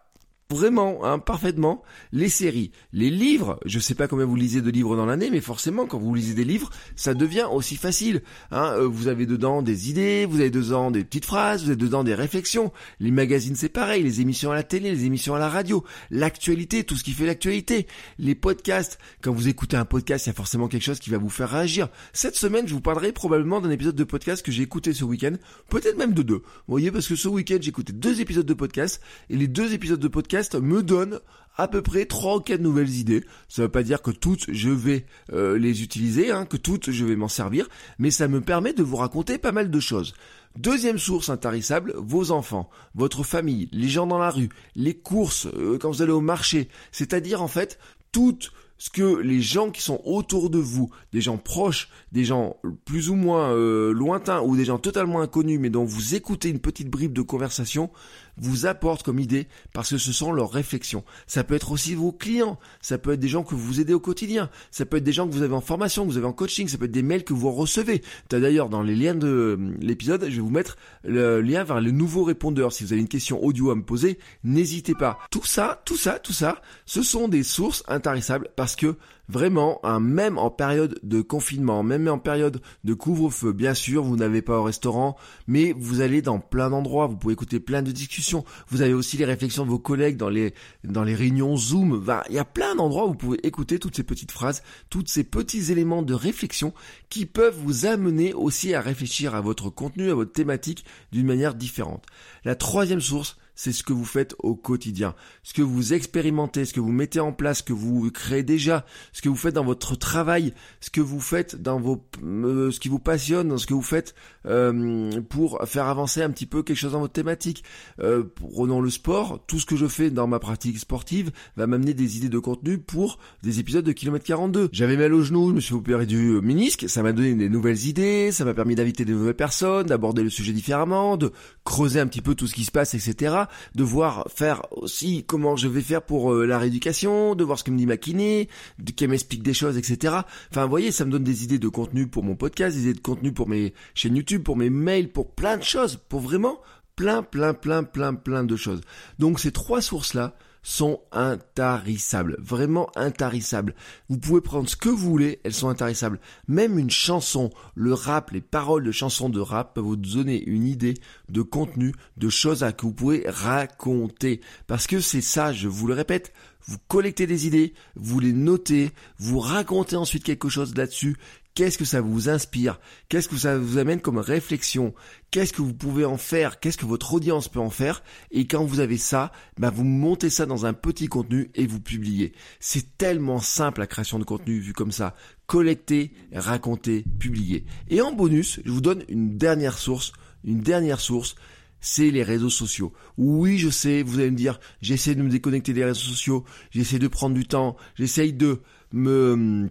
vraiment, 0.49 1.03
hein, 1.03 1.19
parfaitement, 1.19 1.83
les 2.11 2.29
séries, 2.29 2.71
les 2.93 3.09
livres. 3.09 3.59
Je 3.65 3.79
sais 3.79 3.95
pas 3.95 4.07
combien 4.07 4.25
vous 4.25 4.35
lisez 4.35 4.61
de 4.61 4.71
livres 4.71 4.95
dans 4.95 5.05
l'année, 5.05 5.29
mais 5.29 5.41
forcément, 5.41 5.85
quand 5.85 5.99
vous 5.99 6.13
lisez 6.15 6.33
des 6.33 6.45
livres, 6.45 6.69
ça 6.95 7.13
devient 7.13 7.47
aussi 7.51 7.75
facile. 7.75 8.21
Hein. 8.51 8.73
Euh, 8.77 8.87
vous 8.87 9.07
avez 9.07 9.25
dedans 9.25 9.61
des 9.61 9.89
idées, 9.89 10.25
vous 10.25 10.39
avez 10.39 10.49
dedans 10.49 10.91
des 10.91 11.03
petites 11.03 11.25
phrases, 11.25 11.63
vous 11.63 11.69
avez 11.69 11.77
dedans 11.77 12.03
des 12.03 12.15
réflexions. 12.15 12.71
Les 12.99 13.11
magazines, 13.11 13.55
c'est 13.55 13.69
pareil, 13.69 14.03
les 14.03 14.21
émissions 14.21 14.51
à 14.51 14.55
la 14.55 14.63
télé, 14.63 14.89
les 14.91 15.05
émissions 15.05 15.35
à 15.35 15.39
la 15.39 15.49
radio, 15.49 15.83
l'actualité, 16.11 16.83
tout 16.83 16.95
ce 16.95 17.03
qui 17.03 17.11
fait 17.11 17.25
l'actualité, 17.25 17.87
les 18.17 18.35
podcasts. 18.35 18.99
Quand 19.21 19.33
vous 19.33 19.49
écoutez 19.49 19.75
un 19.75 19.85
podcast, 19.85 20.25
il 20.25 20.29
y 20.29 20.31
a 20.31 20.35
forcément 20.35 20.67
quelque 20.67 20.83
chose 20.83 20.99
qui 20.99 21.09
va 21.09 21.17
vous 21.17 21.29
faire 21.29 21.49
réagir. 21.49 21.89
Cette 22.13 22.35
semaine, 22.35 22.67
je 22.67 22.73
vous 22.73 22.81
parlerai 22.81 23.11
probablement 23.11 23.59
d'un 23.59 23.71
épisode 23.71 23.95
de 23.95 24.03
podcast 24.03 24.45
que 24.45 24.51
j'ai 24.51 24.63
écouté 24.63 24.93
ce 24.93 25.03
week-end, 25.03 25.33
peut-être 25.69 25.97
même 25.97 26.13
de 26.13 26.21
deux. 26.21 26.37
Vous 26.37 26.73
voyez, 26.73 26.91
parce 26.91 27.07
que 27.07 27.15
ce 27.15 27.27
week-end, 27.27 27.57
j'ai 27.59 27.69
écouté 27.69 27.91
deux 27.91 28.21
épisodes 28.21 28.45
de 28.45 28.53
podcast, 28.53 29.01
et 29.29 29.35
les 29.35 29.47
deux 29.47 29.73
épisodes 29.73 29.99
de 29.99 30.07
podcast 30.07 30.36
me 30.55 30.83
donne 30.83 31.19
à 31.57 31.67
peu 31.67 31.81
près 31.81 32.05
trois 32.05 32.37
ou 32.37 32.39
quatre 32.39 32.61
nouvelles 32.61 32.95
idées. 32.95 33.23
Ça 33.49 33.63
veut 33.63 33.69
pas 33.69 33.83
dire 33.83 34.01
que 34.01 34.11
toutes 34.11 34.51
je 34.51 34.69
vais 34.69 35.05
euh, 35.33 35.57
les 35.57 35.81
utiliser, 35.83 36.31
hein, 36.31 36.45
que 36.45 36.57
toutes 36.57 36.91
je 36.91 37.05
vais 37.05 37.15
m'en 37.15 37.27
servir, 37.27 37.67
mais 37.99 38.11
ça 38.11 38.27
me 38.27 38.41
permet 38.41 38.73
de 38.73 38.83
vous 38.83 38.97
raconter 38.97 39.37
pas 39.37 39.51
mal 39.51 39.69
de 39.69 39.79
choses. 39.79 40.13
Deuxième 40.55 40.97
source 40.97 41.29
intarissable, 41.29 41.93
vos 41.97 42.31
enfants, 42.31 42.69
votre 42.95 43.23
famille, 43.23 43.69
les 43.71 43.89
gens 43.89 44.07
dans 44.07 44.17
la 44.17 44.31
rue, 44.31 44.49
les 44.75 44.95
courses, 44.95 45.47
euh, 45.55 45.77
quand 45.77 45.91
vous 45.91 46.01
allez 46.01 46.11
au 46.11 46.21
marché, 46.21 46.69
c'est-à-dire 46.91 47.41
en 47.41 47.47
fait 47.47 47.77
toutes 48.11 48.51
ce 48.79 48.89
que 48.89 49.17
les 49.21 49.41
gens 49.41 49.71
qui 49.71 49.81
sont 49.81 50.01
autour 50.05 50.49
de 50.49 50.59
vous, 50.59 50.91
des 51.11 51.21
gens 51.21 51.37
proches, 51.37 51.89
des 52.11 52.23
gens 52.23 52.57
plus 52.85 53.09
ou 53.09 53.15
moins 53.15 53.51
euh, 53.51 53.91
lointains 53.91 54.41
ou 54.41 54.55
des 54.55 54.65
gens 54.65 54.77
totalement 54.77 55.21
inconnus 55.21 55.59
mais 55.59 55.69
dont 55.69 55.83
vous 55.83 56.15
écoutez 56.15 56.49
une 56.49 56.59
petite 56.59 56.89
bribe 56.89 57.13
de 57.13 57.23
conversation, 57.23 57.89
vous 58.39 58.65
apportent 58.65 59.03
comme 59.03 59.19
idée 59.19 59.47
parce 59.73 59.89
que 59.89 59.97
ce 59.97 60.11
sont 60.11 60.31
leurs 60.31 60.51
réflexions. 60.51 61.03
Ça 61.25 61.43
peut 61.43 61.55
être 61.55 61.71
aussi 61.71 61.95
vos 61.95 62.11
clients, 62.11 62.59
ça 62.81 62.97
peut 62.97 63.13
être 63.13 63.19
des 63.19 63.27
gens 63.27 63.43
que 63.43 63.55
vous 63.55 63.79
aidez 63.79 63.93
au 63.93 63.99
quotidien, 63.99 64.49
ça 64.71 64.85
peut 64.85 64.97
être 64.97 65.03
des 65.03 65.11
gens 65.11 65.27
que 65.27 65.33
vous 65.33 65.41
avez 65.41 65.55
en 65.55 65.61
formation, 65.61 66.05
que 66.05 66.11
vous 66.11 66.17
avez 66.17 66.27
en 66.27 66.33
coaching, 66.33 66.67
ça 66.67 66.77
peut 66.77 66.85
être 66.85 66.91
des 66.91 67.03
mails 67.03 67.23
que 67.23 67.33
vous 67.33 67.51
recevez. 67.51 68.01
D'ailleurs, 68.29 68.69
dans 68.69 68.81
les 68.81 68.95
liens 68.95 69.15
de 69.15 69.27
euh, 69.27 69.75
l'épisode, 69.81 70.25
je 70.29 70.35
vais 70.35 70.41
vous 70.41 70.49
mettre 70.49 70.77
le 71.03 71.41
lien 71.41 71.63
vers 71.63 71.81
le 71.81 71.91
nouveau 71.91 72.23
répondeur. 72.23 72.71
Si 72.71 72.83
vous 72.83 72.93
avez 72.93 73.01
une 73.01 73.07
question 73.07 73.43
audio 73.43 73.71
à 73.71 73.75
me 73.75 73.83
poser, 73.83 74.19
n'hésitez 74.43 74.93
pas. 74.93 75.19
Tout 75.31 75.45
ça, 75.45 75.81
tout 75.85 75.97
ça, 75.97 76.19
tout 76.19 76.33
ça, 76.33 76.61
ce 76.85 77.01
sont 77.01 77.27
des 77.27 77.43
sources 77.43 77.83
intarissables 77.87 78.49
parce 78.55 78.75
que 78.75 78.95
vraiment, 79.29 79.79
hein, 79.83 79.99
même 79.99 80.37
en 80.37 80.49
période 80.49 80.99
de 81.03 81.21
confinement, 81.21 81.83
même 81.83 82.07
en 82.07 82.19
période 82.19 82.61
de 82.83 82.93
couvre-feu, 82.93 83.53
bien 83.53 83.73
sûr, 83.73 84.03
vous 84.03 84.15
n'avez 84.15 84.41
pas 84.41 84.59
au 84.59 84.63
restaurant, 84.63 85.17
mais 85.47 85.73
vous 85.77 86.01
allez 86.01 86.21
dans 86.21 86.39
plein 86.39 86.69
d'endroits, 86.69 87.07
vous 87.07 87.17
pouvez 87.17 87.33
écouter 87.33 87.59
plein 87.59 87.81
de 87.81 87.91
discussions. 87.91 88.45
Vous 88.69 88.81
avez 88.81 88.93
aussi 88.93 89.17
les 89.17 89.25
réflexions 89.25 89.65
de 89.65 89.69
vos 89.69 89.79
collègues 89.79 90.17
dans 90.17 90.29
les 90.29 90.53
dans 90.83 91.03
les 91.03 91.15
réunions 91.15 91.57
Zoom. 91.57 92.03
il 92.29 92.35
y 92.35 92.39
a 92.39 92.45
plein 92.45 92.75
d'endroits 92.75 93.05
où 93.05 93.09
vous 93.09 93.15
pouvez 93.15 93.45
écouter 93.45 93.79
toutes 93.79 93.95
ces 93.95 94.03
petites 94.03 94.31
phrases, 94.31 94.63
tous 94.89 95.03
ces 95.07 95.23
petits 95.23 95.71
éléments 95.71 96.03
de 96.03 96.13
réflexion 96.13 96.73
qui 97.09 97.25
peuvent 97.25 97.57
vous 97.57 97.85
amener 97.85 98.33
aussi 98.33 98.73
à 98.73 98.81
réfléchir 98.81 99.35
à 99.35 99.41
votre 99.41 99.69
contenu, 99.69 100.09
à 100.09 100.15
votre 100.15 100.31
thématique 100.31 100.85
d'une 101.11 101.27
manière 101.27 101.55
différente. 101.55 102.05
La 102.43 102.55
troisième 102.55 103.01
source, 103.01 103.37
c'est 103.57 103.73
ce 103.73 103.83
que 103.83 103.91
vous 103.91 104.05
faites 104.05 104.35
au 104.39 104.55
quotidien. 104.55 105.15
Ce 105.43 105.51
que 105.51 105.63
vous 105.63 105.93
expérimentez, 105.93 106.63
ce 106.63 106.73
que 106.73 106.79
vous 106.79 106.91
mettez 106.91 107.19
en 107.19 107.33
place, 107.33 107.57
ce 107.57 107.63
que 107.63 107.73
vous 107.73 108.09
créez 108.11 108.43
déjà, 108.43 108.85
ce 109.11 109.21
que 109.21 109.29
vous 109.29 109.35
faites 109.35 109.55
dans 109.55 109.65
votre 109.65 109.97
travail, 109.97 110.53
ce 110.79 110.91
que 110.91 111.01
vous 111.01 111.19
faites 111.19 111.61
dans 111.61 111.79
vos, 111.79 112.05
euh, 112.23 112.71
ce 112.71 112.79
qui 112.79 112.87
vous 112.87 112.99
passionne, 112.99 113.57
ce 113.57 113.65
que 113.65 113.73
vous 113.73 113.81
faites 113.81 114.13
euh, 114.45 115.21
pour 115.27 115.59
faire 115.65 115.87
avancer 115.87 116.21
un 116.21 116.29
petit 116.29 116.45
peu 116.45 116.61
quelque 116.61 116.77
chose 116.77 116.91
dans 116.91 116.99
votre 116.99 117.13
thématique. 117.13 117.63
Euh, 117.99 118.23
prenons 118.35 118.79
le 118.79 118.91
sport, 118.91 119.43
tout 119.47 119.59
ce 119.59 119.65
que 119.65 119.75
je 119.75 119.87
fais 119.87 120.11
dans 120.11 120.27
ma 120.27 120.37
pratique 120.37 120.77
sportive 120.77 121.31
va 121.57 121.65
m'amener 121.65 121.95
des 121.95 122.17
idées 122.17 122.29
de 122.29 122.39
contenu 122.39 122.77
pour 122.77 123.17
des 123.41 123.59
épisodes 123.59 123.83
de 123.83 123.91
kilomètre 123.91 124.25
42. 124.25 124.69
J'avais 124.71 124.97
mal 124.97 125.13
au 125.15 125.23
genou, 125.23 125.49
je 125.49 125.55
me 125.55 125.59
suis 125.61 125.73
opéré 125.73 126.05
du 126.05 126.39
ménisque, 126.41 126.87
ça 126.87 127.01
m'a 127.01 127.11
donné 127.11 127.33
des 127.33 127.49
nouvelles 127.49 127.87
idées, 127.87 128.31
ça 128.31 128.45
m'a 128.45 128.53
permis 128.53 128.75
d'inviter 128.75 129.03
de 129.03 129.13
nouvelles 129.13 129.33
personnes, 129.33 129.87
d'aborder 129.87 130.21
le 130.21 130.29
sujet 130.29 130.53
différemment, 130.53 131.17
de 131.17 131.31
creuser 131.63 131.99
un 131.99 132.05
petit 132.05 132.21
peu 132.21 132.35
tout 132.35 132.45
ce 132.45 132.53
qui 132.53 132.63
se 132.63 132.71
passe, 132.71 132.93
etc 132.93 133.46
de 133.75 133.83
voir 133.83 134.25
faire 134.33 134.61
aussi 134.71 135.23
comment 135.25 135.55
je 135.55 135.67
vais 135.67 135.81
faire 135.81 136.01
pour 136.01 136.33
euh, 136.33 136.45
la 136.45 136.57
rééducation, 136.57 137.35
de 137.35 137.43
voir 137.43 137.59
ce 137.59 137.63
que 137.63 137.71
me 137.71 137.77
dit 137.77 137.85
ma 137.85 137.97
kiné, 137.97 138.49
qu'elle 138.95 139.09
m'explique 139.09 139.43
des 139.43 139.53
choses, 139.53 139.77
etc. 139.77 140.15
Enfin, 140.51 140.63
vous 140.63 140.69
voyez, 140.69 140.91
ça 140.91 141.05
me 141.05 141.11
donne 141.11 141.23
des 141.23 141.43
idées 141.43 141.59
de 141.59 141.67
contenu 141.67 142.07
pour 142.07 142.23
mon 142.23 142.35
podcast, 142.35 142.75
des 142.75 142.83
idées 142.83 142.93
de 142.93 142.99
contenu 142.99 143.31
pour 143.31 143.47
mes 143.47 143.73
chaînes 143.93 144.15
YouTube, 144.15 144.43
pour 144.43 144.57
mes 144.57 144.69
mails, 144.69 145.09
pour 145.09 145.31
plein 145.31 145.57
de 145.57 145.63
choses, 145.63 145.97
pour 146.09 146.21
vraiment 146.21 146.59
plein, 146.95 147.23
plein, 147.23 147.53
plein, 147.53 147.83
plein, 147.83 148.13
plein 148.15 148.43
de 148.43 148.55
choses. 148.55 148.81
Donc 149.19 149.39
ces 149.39 149.51
trois 149.51 149.81
sources-là, 149.81 150.35
sont 150.67 150.99
intarissables, 151.13 152.35
vraiment 152.39 152.89
intarissables. 152.97 153.73
Vous 154.09 154.17
pouvez 154.17 154.41
prendre 154.41 154.67
ce 154.67 154.75
que 154.75 154.89
vous 154.89 154.97
voulez, 154.97 155.39
elles 155.45 155.53
sont 155.53 155.69
intarissables. 155.69 156.19
Même 156.49 156.77
une 156.77 156.89
chanson, 156.89 157.51
le 157.73 157.93
rap, 157.93 158.31
les 158.31 158.41
paroles 158.41 158.83
de 158.83 158.91
chansons 158.91 159.29
de 159.29 159.39
rap 159.39 159.73
peuvent 159.75 159.85
vous 159.85 159.95
donner 159.95 160.43
une 160.43 160.67
idée 160.67 160.95
de 161.29 161.41
contenu, 161.41 161.93
de 162.17 162.27
choses 162.27 162.63
à 162.63 162.73
que 162.73 162.85
vous 162.85 162.91
pouvez 162.91 163.23
raconter. 163.27 164.41
Parce 164.67 164.87
que 164.87 164.99
c'est 164.99 165.21
ça, 165.21 165.53
je 165.53 165.69
vous 165.69 165.87
le 165.87 165.93
répète, 165.93 166.33
vous 166.65 166.79
collectez 166.89 167.27
des 167.27 167.47
idées, 167.47 167.73
vous 167.95 168.19
les 168.19 168.33
notez, 168.33 168.91
vous 169.19 169.39
racontez 169.39 169.95
ensuite 169.95 170.25
quelque 170.25 170.49
chose 170.49 170.75
là-dessus, 170.75 171.15
Qu'est-ce 171.57 171.79
que 171.79 171.85
ça 171.85 172.01
vous 172.01 172.29
inspire? 172.29 172.79
Qu'est-ce 173.09 173.27
que 173.27 173.35
ça 173.35 173.57
vous 173.57 173.79
amène 173.79 173.99
comme 173.99 174.19
réflexion? 174.19 174.93
Qu'est-ce 175.31 175.53
que 175.53 175.63
vous 175.63 175.73
pouvez 175.73 176.05
en 176.05 176.17
faire? 176.17 176.59
Qu'est-ce 176.59 176.77
que 176.77 176.85
votre 176.85 177.15
audience 177.15 177.47
peut 177.47 177.59
en 177.59 177.71
faire? 177.71 178.03
Et 178.29 178.45
quand 178.45 178.63
vous 178.63 178.79
avez 178.79 178.99
ça, 178.99 179.31
bah 179.57 179.71
vous 179.71 179.83
montez 179.83 180.29
ça 180.29 180.45
dans 180.45 180.67
un 180.67 180.73
petit 180.73 181.07
contenu 181.07 181.49
et 181.55 181.65
vous 181.65 181.79
publiez. 181.79 182.33
C'est 182.59 182.95
tellement 182.99 183.39
simple 183.39 183.79
la 183.79 183.87
création 183.87 184.19
de 184.19 184.23
contenu 184.23 184.59
vu 184.59 184.73
comme 184.73 184.91
ça. 184.91 185.15
Collecter, 185.47 186.13
raconter, 186.31 187.03
publier. 187.17 187.65
Et 187.89 188.01
en 188.01 188.11
bonus, 188.13 188.59
je 188.63 188.69
vous 188.69 188.81
donne 188.81 189.03
une 189.09 189.35
dernière 189.35 189.79
source, 189.79 190.13
une 190.43 190.59
dernière 190.59 190.99
source 190.99 191.33
c'est 191.79 192.11
les 192.11 192.23
réseaux 192.23 192.51
sociaux. 192.51 192.93
Oui, 193.17 193.57
je 193.57 193.69
sais, 193.69 194.03
vous 194.03 194.19
allez 194.19 194.31
me 194.31 194.37
dire, 194.37 194.59
j'essaie 194.81 195.15
de 195.15 195.23
me 195.23 195.29
déconnecter 195.29 195.73
des 195.73 195.85
réseaux 195.85 196.01
sociaux, 196.01 196.45
j'essaie 196.69 196.99
de 196.99 197.07
prendre 197.07 197.35
du 197.35 197.47
temps, 197.47 197.77
j'essaye 197.95 198.33
de 198.33 198.61
me 198.91 199.69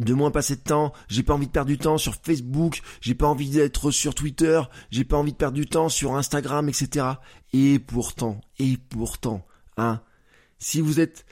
de 0.00 0.14
moins 0.14 0.30
passer 0.30 0.56
de 0.56 0.60
temps, 0.60 0.92
j'ai 1.08 1.22
pas 1.22 1.34
envie 1.34 1.46
de 1.46 1.52
perdre 1.52 1.68
du 1.68 1.78
temps 1.78 1.98
sur 1.98 2.14
Facebook, 2.14 2.82
j'ai 3.00 3.14
pas 3.14 3.26
envie 3.26 3.50
d'être 3.50 3.90
sur 3.90 4.14
Twitter, 4.14 4.60
j'ai 4.90 5.04
pas 5.04 5.16
envie 5.16 5.32
de 5.32 5.36
perdre 5.36 5.56
du 5.56 5.66
temps 5.66 5.88
sur 5.88 6.16
Instagram, 6.16 6.68
etc. 6.68 7.06
Et 7.52 7.78
pourtant, 7.78 8.40
et 8.58 8.76
pourtant, 8.76 9.46
hein, 9.76 10.00
si 10.58 10.80
vous 10.80 11.00
êtes 11.00 11.24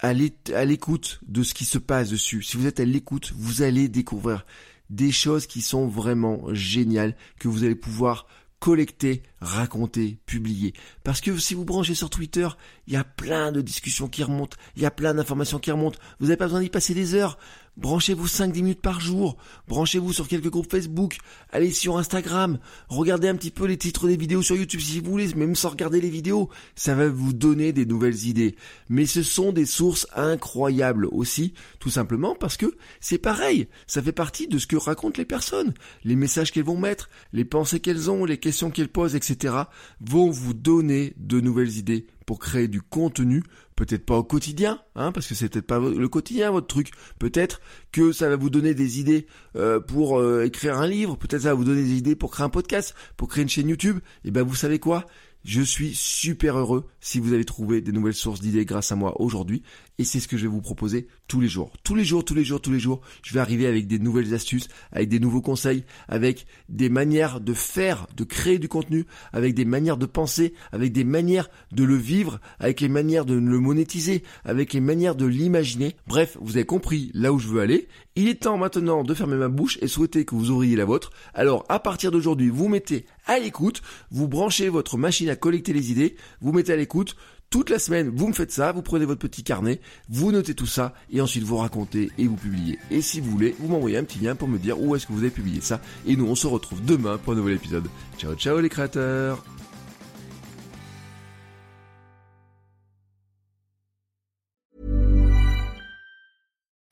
à 0.00 0.12
l'écoute 0.12 1.20
de 1.26 1.42
ce 1.42 1.54
qui 1.54 1.64
se 1.64 1.78
passe 1.78 2.10
dessus, 2.10 2.42
si 2.42 2.56
vous 2.56 2.66
êtes 2.66 2.80
à 2.80 2.84
l'écoute, 2.84 3.32
vous 3.36 3.62
allez 3.62 3.88
découvrir 3.88 4.44
des 4.90 5.12
choses 5.12 5.46
qui 5.46 5.62
sont 5.62 5.86
vraiment 5.86 6.42
géniales, 6.52 7.16
que 7.38 7.48
vous 7.48 7.64
allez 7.64 7.74
pouvoir 7.74 8.26
collecter, 8.64 9.22
raconter, 9.40 10.18
publier. 10.24 10.72
Parce 11.02 11.20
que 11.20 11.36
si 11.36 11.52
vous 11.52 11.66
branchez 11.66 11.94
sur 11.94 12.08
Twitter, 12.08 12.48
il 12.86 12.94
y 12.94 12.96
a 12.96 13.04
plein 13.04 13.52
de 13.52 13.60
discussions 13.60 14.08
qui 14.08 14.22
remontent, 14.22 14.56
il 14.76 14.82
y 14.82 14.86
a 14.86 14.90
plein 14.90 15.12
d'informations 15.12 15.58
qui 15.58 15.70
remontent. 15.70 15.98
Vous 16.18 16.26
n'avez 16.26 16.38
pas 16.38 16.46
besoin 16.46 16.60
d'y 16.60 16.70
passer 16.70 16.94
des 16.94 17.14
heures. 17.14 17.38
Branchez-vous 17.76 18.28
5-10 18.28 18.54
minutes 18.54 18.80
par 18.80 19.00
jour. 19.00 19.36
Branchez-vous 19.66 20.12
sur 20.12 20.28
quelques 20.28 20.48
groupes 20.48 20.70
Facebook. 20.70 21.18
Allez 21.50 21.72
sur 21.72 21.98
Instagram. 21.98 22.60
Regardez 22.88 23.26
un 23.26 23.34
petit 23.34 23.50
peu 23.50 23.66
les 23.66 23.76
titres 23.76 24.06
des 24.06 24.16
vidéos 24.16 24.42
sur 24.42 24.54
YouTube 24.54 24.80
si 24.80 25.00
vous 25.00 25.10
voulez, 25.10 25.34
même 25.34 25.56
sans 25.56 25.70
regarder 25.70 26.00
les 26.00 26.08
vidéos. 26.08 26.50
Ça 26.76 26.94
va 26.94 27.08
vous 27.08 27.32
donner 27.32 27.72
des 27.72 27.84
nouvelles 27.84 28.26
idées. 28.26 28.54
Mais 28.88 29.06
ce 29.06 29.24
sont 29.24 29.50
des 29.50 29.66
sources 29.66 30.06
incroyables 30.14 31.06
aussi, 31.06 31.52
tout 31.80 31.90
simplement 31.90 32.36
parce 32.36 32.56
que 32.56 32.76
c'est 33.00 33.18
pareil. 33.18 33.66
Ça 33.88 34.00
fait 34.00 34.12
partie 34.12 34.46
de 34.46 34.58
ce 34.58 34.68
que 34.68 34.76
racontent 34.76 35.18
les 35.18 35.24
personnes. 35.24 35.74
Les 36.04 36.14
messages 36.14 36.52
qu'elles 36.52 36.62
vont 36.62 36.78
mettre, 36.78 37.10
les 37.32 37.44
pensées 37.44 37.80
qu'elles 37.80 38.08
ont, 38.08 38.24
les 38.24 38.38
questions 38.38 38.70
qu'elles 38.70 38.88
posent, 38.88 39.16
etc. 39.16 39.54
vont 40.00 40.30
vous 40.30 40.54
donner 40.54 41.14
de 41.16 41.40
nouvelles 41.40 41.76
idées 41.76 42.06
pour 42.26 42.38
créer 42.38 42.68
du 42.68 42.82
contenu, 42.82 43.42
peut-être 43.76 44.06
pas 44.06 44.16
au 44.16 44.24
quotidien, 44.24 44.80
hein, 44.94 45.12
parce 45.12 45.26
que 45.26 45.34
c'est 45.34 45.48
peut-être 45.48 45.66
pas 45.66 45.78
le 45.78 46.08
quotidien 46.08 46.50
votre 46.50 46.66
truc. 46.66 46.90
Peut-être 47.18 47.60
que 47.92 48.12
ça 48.12 48.28
va 48.28 48.36
vous 48.36 48.50
donner 48.50 48.74
des 48.74 49.00
idées 49.00 49.26
euh, 49.56 49.80
pour 49.80 50.18
euh, 50.18 50.44
écrire 50.44 50.78
un 50.78 50.86
livre, 50.86 51.16
peut-être 51.16 51.42
ça 51.42 51.48
va 51.48 51.54
vous 51.54 51.64
donner 51.64 51.82
des 51.82 51.94
idées 51.94 52.16
pour 52.16 52.30
créer 52.30 52.46
un 52.46 52.50
podcast, 52.50 52.94
pour 53.16 53.28
créer 53.28 53.42
une 53.42 53.48
chaîne 53.48 53.68
YouTube. 53.68 53.98
Et 54.24 54.30
ben 54.30 54.42
vous 54.42 54.54
savez 54.54 54.78
quoi? 54.78 55.06
Je 55.44 55.60
suis 55.60 55.94
super 55.94 56.56
heureux 56.56 56.86
si 57.00 57.20
vous 57.20 57.34
avez 57.34 57.44
trouvé 57.44 57.82
des 57.82 57.92
nouvelles 57.92 58.14
sources 58.14 58.40
d'idées 58.40 58.64
grâce 58.64 58.92
à 58.92 58.96
moi 58.96 59.20
aujourd'hui. 59.20 59.62
Et 59.98 60.04
c'est 60.04 60.18
ce 60.18 60.26
que 60.26 60.36
je 60.36 60.42
vais 60.42 60.48
vous 60.48 60.60
proposer 60.60 61.06
tous 61.28 61.40
les 61.40 61.48
jours. 61.48 61.72
Tous 61.84 61.94
les 61.94 62.04
jours, 62.04 62.24
tous 62.24 62.34
les 62.34 62.44
jours, 62.44 62.60
tous 62.60 62.72
les 62.72 62.80
jours. 62.80 63.00
Je 63.22 63.32
vais 63.32 63.40
arriver 63.40 63.66
avec 63.66 63.86
des 63.86 64.00
nouvelles 64.00 64.34
astuces, 64.34 64.68
avec 64.90 65.08
des 65.08 65.20
nouveaux 65.20 65.40
conseils, 65.40 65.84
avec 66.08 66.46
des 66.68 66.88
manières 66.88 67.40
de 67.40 67.54
faire, 67.54 68.08
de 68.16 68.24
créer 68.24 68.58
du 68.58 68.68
contenu, 68.68 69.06
avec 69.32 69.54
des 69.54 69.64
manières 69.64 69.96
de 69.96 70.06
penser, 70.06 70.54
avec 70.72 70.92
des 70.92 71.04
manières 71.04 71.48
de 71.70 71.84
le 71.84 71.96
vivre, 71.96 72.40
avec 72.58 72.80
les 72.80 72.88
manières 72.88 73.24
de 73.24 73.34
le 73.34 73.60
monétiser, 73.60 74.24
avec 74.44 74.72
les 74.72 74.80
manières 74.80 75.14
de 75.14 75.26
l'imaginer. 75.26 75.94
Bref, 76.08 76.36
vous 76.40 76.56
avez 76.56 76.66
compris 76.66 77.12
là 77.14 77.32
où 77.32 77.38
je 77.38 77.48
veux 77.48 77.60
aller. 77.60 77.88
Il 78.16 78.28
est 78.28 78.42
temps 78.42 78.58
maintenant 78.58 79.04
de 79.04 79.14
fermer 79.14 79.36
ma 79.36 79.48
bouche 79.48 79.78
et 79.80 79.88
souhaiter 79.88 80.24
que 80.24 80.34
vous 80.34 80.50
ouvriez 80.50 80.76
la 80.76 80.84
vôtre. 80.84 81.10
Alors, 81.34 81.64
à 81.68 81.78
partir 81.78 82.10
d'aujourd'hui, 82.10 82.48
vous 82.48 82.68
mettez 82.68 83.06
à 83.26 83.38
l'écoute, 83.38 83.82
vous 84.10 84.28
branchez 84.28 84.68
votre 84.68 84.98
machine 84.98 85.28
à 85.28 85.36
collecter 85.36 85.72
les 85.72 85.90
idées, 85.90 86.16
vous 86.40 86.52
mettez 86.52 86.72
à 86.72 86.76
l'écoute, 86.76 87.16
toute 87.54 87.70
la 87.70 87.78
semaine, 87.78 88.10
vous 88.12 88.26
me 88.26 88.32
faites 88.32 88.50
ça, 88.50 88.72
vous 88.72 88.82
prenez 88.82 89.04
votre 89.04 89.20
petit 89.20 89.44
carnet, 89.44 89.80
vous 90.08 90.32
notez 90.32 90.56
tout 90.56 90.66
ça, 90.66 90.92
et 91.08 91.20
ensuite 91.20 91.44
vous 91.44 91.58
racontez 91.58 92.10
et 92.18 92.26
vous 92.26 92.34
publiez. 92.34 92.80
Et 92.90 93.00
si 93.00 93.20
vous 93.20 93.30
voulez, 93.30 93.54
vous 93.60 93.68
m'envoyez 93.68 93.96
un 93.96 94.02
petit 94.02 94.18
lien 94.18 94.34
pour 94.34 94.48
me 94.48 94.58
dire 94.58 94.80
où 94.80 94.96
est-ce 94.96 95.06
que 95.06 95.12
vous 95.12 95.20
avez 95.20 95.30
publié 95.30 95.60
ça. 95.60 95.80
Et 96.04 96.16
nous, 96.16 96.26
on 96.26 96.34
se 96.34 96.48
retrouve 96.48 96.84
demain 96.84 97.16
pour 97.16 97.32
un 97.32 97.36
nouvel 97.36 97.54
épisode. 97.54 97.84
Ciao, 98.18 98.34
ciao 98.34 98.58
les 98.58 98.68
créateurs 98.68 99.44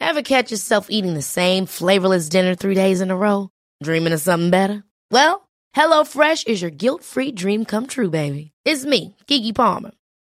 Ever 0.01 0.23
catch 0.23 0.53
yourself 0.53 0.87
eating 0.91 1.15
the 1.15 1.23
same 1.23 1.67
flavorless 1.67 2.29
dinner 2.29 2.55
three 2.55 2.77
days 2.77 3.01
in 3.01 3.11
a 3.11 3.17
row? 3.17 3.49
Dreaming 3.83 4.13
of 4.13 4.21
something 4.21 4.51
better? 4.51 4.85
Well, 5.11 5.49
HelloFresh 5.75 6.47
is 6.47 6.63
your 6.63 6.71
guilt-free 6.71 7.33
dream 7.33 7.65
come 7.65 7.89
true, 7.89 8.11
baby. 8.11 8.53
It's 8.65 8.85
me, 8.85 9.17
Kiki 9.27 9.53
Palmer. 9.53 9.91